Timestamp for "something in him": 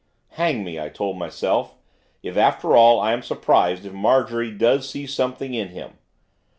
5.05-5.99